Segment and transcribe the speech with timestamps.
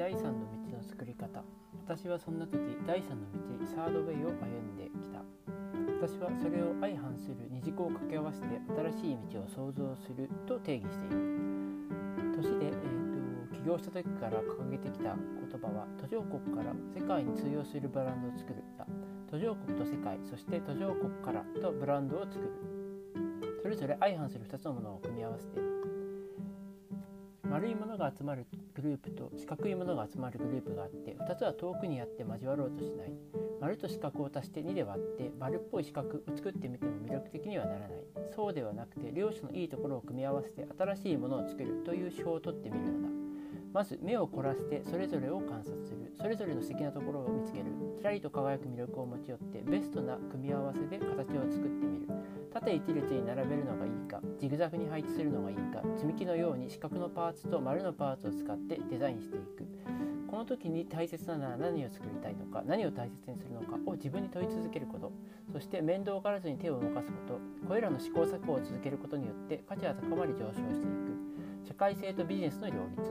[0.00, 1.44] 第三の道の作り方。
[1.84, 2.56] 私はそんな時
[2.86, 3.28] 第三の
[3.60, 5.20] 道サードウェイを歩んできた。
[6.00, 8.46] 私はそれを相反する二軸を掛け合わせて
[8.96, 11.16] 新しい道を創造すると定義している。
[12.34, 18.86] 都市で、えーと、起業した時から掲げてきた言葉は途上国から世界に通用するブランドを作るだ
[19.30, 22.48] 途上国と世界そして途上国からとブランドを作る。
[23.60, 25.69] それぞれ相反する2つのものを組み合わせて
[27.60, 33.12] 丸いものが集まるグループと四角いものが集まるグループがあって2つは遠くにあって交わろうとしない。
[33.60, 37.90] 丸と四角を足して2で割って丸っぽい四角を作ってみても魅力的にはならない。
[38.34, 43.09] そうではなくて両者のいいところを組み合わせて新しいものを作るという手法をとってみるのだ
[43.72, 46.12] まず目を凝らしてそれぞれを観察する。
[46.20, 47.66] それぞれの素敵なところを見つける。
[47.96, 52.08] きらりと輝く魅力を持ち寄ってベストな組み合わせで形を作ってみる。
[52.52, 59.64] 縦一列に並べるのがいいかジグザグに配置するのがいいか積み木のように四角のパーツと丸のパーツを使ってデザインしていく。
[60.28, 65.12] この時に大切なのは何を作りたいのか何を大切にするのかを自分に問い続けること。
[65.52, 67.40] そして面倒がらずに手を動かすこと。
[67.66, 71.09] これらの試行錯誤を続けることによって価値は高まり上昇していく。
[71.64, 73.10] 社会性とビジネスの両立。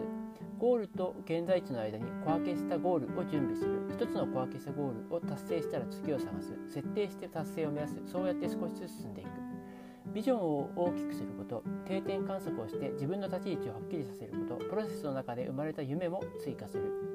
[0.58, 3.88] ゴールと現在地の間に小分けしたゴールを準備する。
[3.90, 6.54] 一つの小分けしたゴールを達成したら次を探す。
[6.68, 8.02] 設定して達成を目指す。
[8.06, 9.30] そうやって少しずつ進んでいく。
[10.14, 11.64] ビジョンを大きくすること。
[11.86, 14.66] 定点観測をして自分の立ち位置をはっきりさせること。
[14.66, 17.09] プロセスの中で生まれた夢も追加する。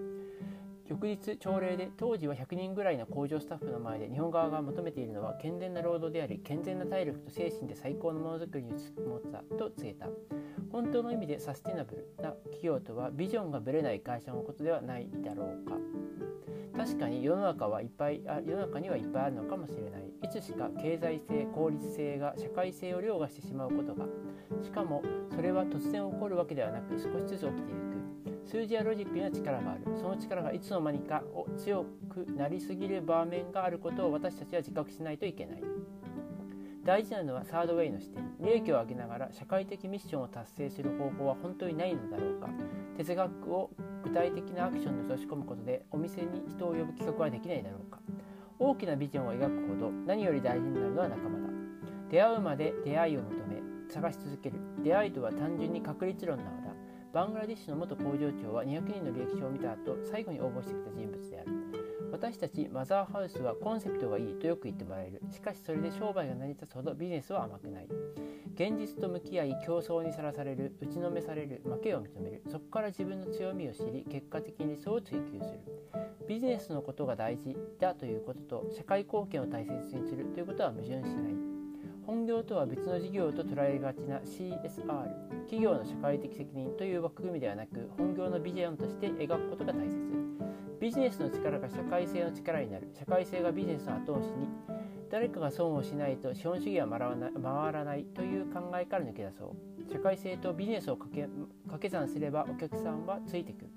[0.86, 8.68] 翌日朝礼で当時は100人ぐらいの工場スタッフの前で日本側が求めているのは健全な労働であり健全な体力と精神で最高のものづくりを
[9.08, 10.08] 持ったと告げた。
[10.70, 15.76] 本当の意味でサステナブルな企業とはビジョンがぶれない会社のことではないだろうか。
[16.76, 20.02] 確かに世の中はいっぱいあ世の中にはいっぱいあるのかもしれない。
[20.22, 24.04] いつしか経済性効率性が社会性を凌駕してしまうことが。
[24.62, 25.02] しかも
[25.34, 27.93] それは突然起こるわけではなく少しずつ起きていく
[28.44, 29.80] 数字やロジックには力がある。
[29.96, 35.62] その力がいつの間にかを強くなりすぎる場面があることを私たちは自覚しないといけない。
[36.84, 38.22] 大事なのはサードウェイの視点。
[38.40, 42.50] 利益を上げながら社会的ミッションを達成する方法は本当にないのだろうか。
[42.96, 43.70] 哲学を
[44.04, 48.00] 具体的なアクションに落とし込むことでお店に人を呼ぶ企画はできないだろうか。
[48.58, 51.44] 大きなビジョンを描くほど何より大事になるのは仲間だ。
[52.10, 54.56] 出会うまで出会いを求め探し続ける。
[54.82, 56.63] 出会いとは単純に確率論なのだ
[57.14, 61.50] バングラディッシュの元工場長は200人の履歴書を見た後最後に応募してきた人物である。
[62.10, 65.22] 私たちマザーハウスはコンセプトがいいとよく言ってもらえる。
[65.30, 67.88] しかしそれで商売が成り立つほどビジネスは甘くない。
[68.54, 70.74] 現実と向き合い競争にさらされる。
[70.80, 71.62] 打ちのめされる。
[71.64, 72.42] 負けを認める。
[72.50, 75.60] そこから自分の強みを知り結果的にそう追求する。
[76.28, 81.53] ビジネスのことが大事だということと社会貢献を大切にするということは矛盾しない。
[82.06, 84.60] 本業とは別の事業と捉えがちな CSR
[85.44, 89.94] 企業の社会的責任という枠組みではなく本業のビジョンとして描くことが大切。
[90.80, 92.90] ビジネスの力が社会性の力になる。
[92.98, 94.48] 社会性がビジネスの後押しに。
[95.10, 99.56] 誰かが損をしないと資本主義は回らないという考えから抜け出そ
[99.88, 99.92] う。
[99.92, 101.22] 社会性とビジネスを掛け
[101.64, 103.70] 掛け算すればお客さんはついてくる。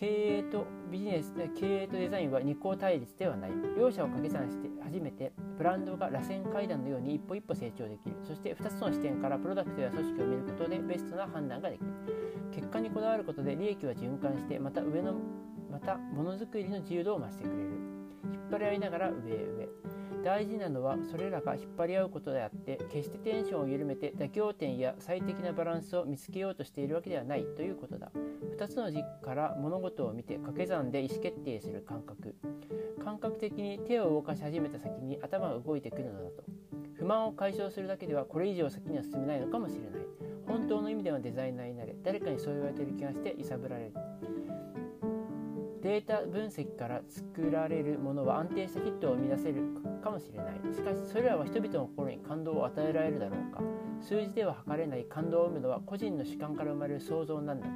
[0.00, 3.50] 経営とビジネス経営とデザインは二項対立ではない。
[3.76, 8.16] 両者を掛け算して初めてブランドが螺旋階段のように一歩一歩成長できる。
[8.26, 11.86] そして2つの視点からプロダクトや組織を見ることでベストな判断ができる。
[12.50, 15.16] 結果にこだわることで利益は循環してまた上の
[15.70, 17.60] またものづくりの自由度を増してくれる。
[18.32, 19.68] 引っ張り合いながら上へ上
[20.22, 28.10] 大事なのはそれらが引っ張り合うことであって決してテンションを緩めて妥協点や最適なバランスを見つけようとしているわけではないということだ。
[28.58, 32.34] 2つの軸から物事を見て掛け算で意思決定する感覚。
[33.02, 36.44] 感覚的に手を動かし始めた先に頭が動いてくるのだと。
[36.94, 40.06] 不満を解消するだけではこれ以上先には進めないのかもしれない。
[40.46, 43.94] 本当の意味ではデザイナーになれ誰かにそう言われている気がして揺さぶられる。
[45.82, 49.79] データ分析から作られるものは安定したヒットを生み出せる。
[50.00, 50.74] かもしれない。
[50.74, 53.62] しかしそれらは人々の心に感動を与えられるだろうか。
[54.00, 57.72] 数字では測れない感動を生むのは個人の主観から生まれる想像なんだと。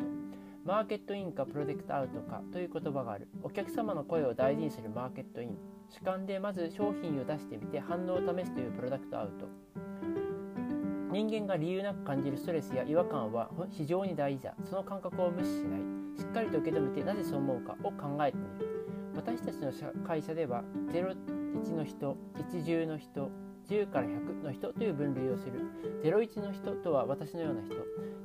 [0.65, 3.29] マーケットインかプロジェクトアウトかという言葉がある。
[3.43, 5.59] お客様の声を大事にするマーケットイン。
[5.91, 9.47] 主観でまず商品を出してみて反応を試すというプロダクトアウト。
[11.13, 14.55] 人間が理由なく感じるストレスや違和感は非常に大事だ。
[14.65, 15.81] その感覚を無視しない。
[16.19, 18.84] しっかりと受け止めてなぜそう思うかを考えてみる。
[19.15, 19.73] 私たちの
[20.07, 22.17] 会社では01の人
[22.53, 23.31] 10の人
[23.69, 25.53] 10から100の人という分類をする。
[26.03, 27.75] 01の人とは私のような人。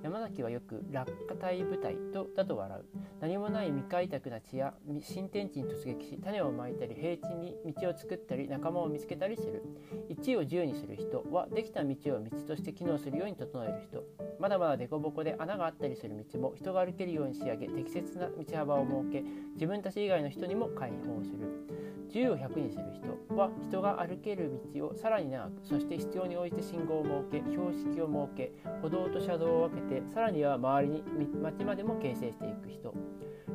[0.01, 2.85] 山崎はよく落下隊部隊とだと笑う。
[3.19, 9.63] 何もない未開拓な地や新天地に突撃し種をまいたり平地に道を作ったり仲間を見つけたりする。
[10.09, 14.03] 1を10にする人はできた道を道として機能するように整える人。
[14.39, 19.23] まだまだ凸凹で穴があったりする道も人が歩けるように仕上げ適切な道幅を設け
[19.55, 21.89] 自分たち以外の人にも開放する。
[22.09, 28.51] 10を100にする人は人が歩ける道をさらに長くそして必要に応じて信号を設け標識を設け
[28.81, 31.01] 歩道と車道を分けてさらには周りに
[31.41, 32.93] 街までも形成していく人。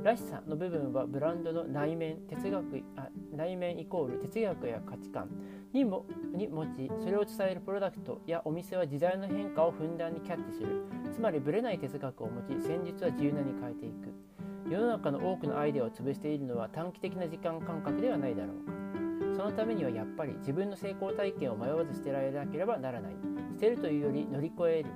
[0.03, 5.31] らしさの部分はブランドの内面哲学あ内面イコール哲学や価値観。
[5.73, 6.05] にも
[6.35, 10.83] に持ちそれを伝えるプロダクトやお店は時代の変化をふんだんにキャッチする。
[11.13, 14.13] つまりブレない哲学を持ち戦術は柔軟に変えていく。
[14.71, 18.73] 世の中の多くのアイデアを潰しているのは短期的な時間感覚ではないだろうか。
[19.37, 23.13] そのためにはやっぱり自分の成功体験を迷わず捨てられなければならない。
[23.55, 24.91] 捨てるというより乗り越える。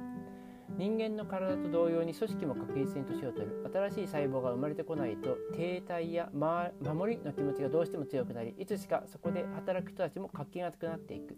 [0.77, 3.71] 人間の体と同様に組織も確実に年を取る。
[3.73, 11.37] 新しい細胞が生まれてこないと停滞や、ま、守りの気持ちがどうしても強くなりいつしかそこで働く人たちも活気が熱くなっていく。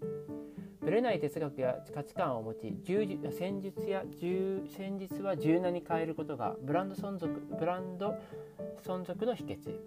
[0.81, 2.75] ぶれない哲学や価値観を持ち
[3.31, 4.03] 戦術や
[4.67, 8.15] 戦術は柔軟に変えることがブランド存続ブランド
[8.82, 9.79] 存続の秘訣、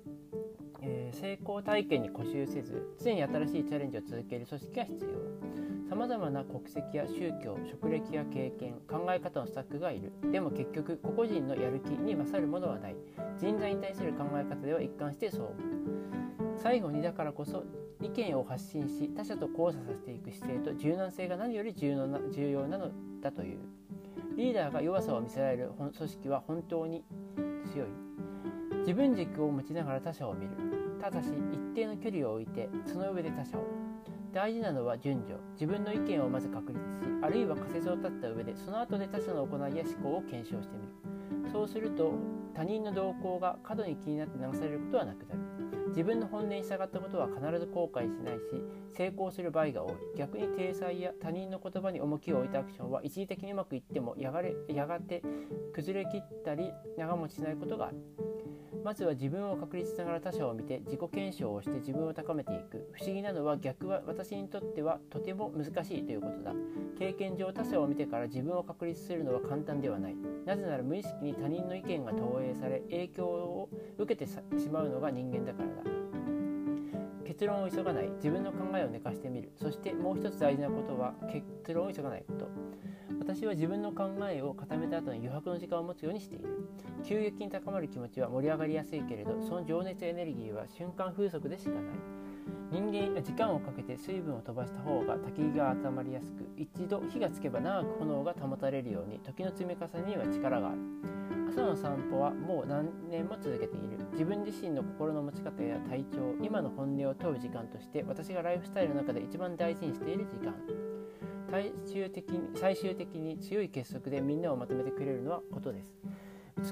[0.81, 5.62] えー、成功体験に固執せず常に新しいチャレンジを続ける組織が必要。
[5.93, 10.11] さまざまな国籍や宗教職歴や経験考え方のスタッフがいる。
[10.31, 12.95] でも結局個々人のやる気に勝るものはない。
[13.37, 15.53] 人材に対する考え方では一貫してそう
[16.57, 17.63] 最後にだからこそ
[18.01, 22.89] 意見を発信し他者と交差させていく姿勢と柔軟性が何より重要な重要なの
[23.21, 23.59] だという。
[24.35, 27.03] リーダーが弱さを見せられる組織は本当に
[27.71, 28.12] 強い。
[28.83, 30.51] 自分軸を持ちながら他者を見る。
[31.01, 33.65] ただし一定の距離を置いてその上で他者を。
[34.33, 35.35] 大事なのは順序。
[35.53, 36.85] 自分の意見をまず確立し
[37.21, 41.51] あるいは仮説を立った上でその後で他者の行いや思考を検証してみる。
[41.51, 42.13] そうすると
[42.53, 45.39] 他人の動向が過度に気になって流されることはなくなる。
[45.89, 48.41] 自分の本音に従ったことは必ず後悔しないし
[48.97, 49.93] 成功する場合が多い。
[50.17, 55.21] 逆に体裁や他人の言葉に重きを置いたアクションは一時的にうまくいってもやがれやがて
[55.73, 58.32] 崩れきったり長持ちしないことがある。
[58.83, 62.89] まずは自分を確立しながら他者を見て自己検証をして自分を高めていく。
[62.91, 66.51] 不思議なのは逆は私にとってはとても難しいということだ。
[66.99, 70.15] 経験上他者を見てから自分を確立するのは簡単ではない。
[70.45, 74.37] なぜなら無意識に他人の意見が投影され影響を受けてし
[74.69, 75.89] まうのが人間だからだ。
[77.25, 78.09] 結論を急がない。
[78.17, 79.51] 自分の考えを寝かしてみる。
[79.55, 82.47] そしてもう一つ大事なことは結論を急がないこと。
[83.19, 86.45] 私は自分の考えを固めた後に余白の時間を持つようにしている。
[87.03, 91.83] 急激に高まる気持ちは盛り上がりやすいけれどその情熱エネルギーは瞬間風速でしかない。
[92.71, 100.77] 人間時間をかけて水分を飛ばした方が焚き火が温まりやすく一度火がつけば長く炎が保たれるように時の積み重ねには力がある。
[101.49, 103.99] 朝の散歩はもう何年も続けている。
[104.13, 110.55] 自分自身の心の持ち方や体調今の本音を問う時間として私がライフスタイルの中で一番大事にしている時間。
[111.53, 115.93] 最終的に最終的に強い結束でみんなをまとめてくれるのはことです。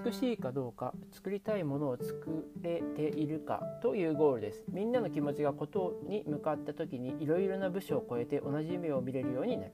[0.06, 4.63] 美しいかどうか作りたいものを作れているかというゴールです。
[4.72, 9.72] みんなの気持ちがことに向かった時にいろいろな部署を超えて同じ夢を見れるようになる。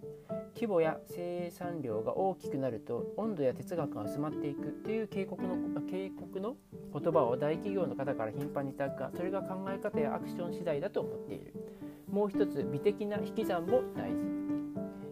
[0.53, 5.55] 規模や生産量が大きくなると温度や哲学が薄まっていくという警告の
[5.89, 6.57] 警告の
[6.91, 11.53] 言葉を大企業の方から頻繁にいただくがそれが考え方やアクション次第だと思っている。
[12.11, 14.36] もう一つ美的な引き算も大事。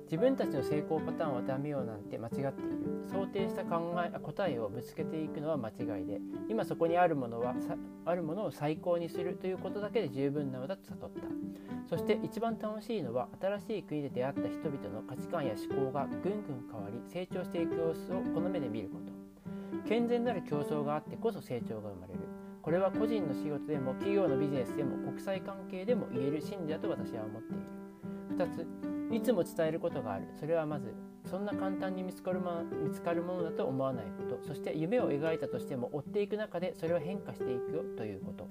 [0.05, 2.51] 自分たちの成功パターンを当てはめようなんて間違っている。
[3.11, 6.21] 想定した考え答えをぶつけていくのは間違いで。
[6.47, 7.55] 今そこにあるものは
[8.05, 11.21] あるものを最高にするということだけで十分なのだと悟った
[11.87, 19.13] そして一番楽しいのは新しい国で出会った人々の価値観や思考がぐんぐん変わり成長していく様子をこの目で見ること。
[19.87, 22.19] 健全なる競争があってこそ成長が生まれる。
[22.61, 27.84] これは個人の仕事でも企業のビジネスでも国際関係でも言える真理だと私は思っている。
[28.33, 28.67] 2つ
[29.11, 30.25] いつも伝えることがある。
[30.39, 30.93] それはまず
[31.29, 34.47] そんな簡単に見つかる,、ま、見つかるものだと思わないこと。
[34.47, 38.47] そして夢を描いたとしても追っていく中でそれは変化していくよということ。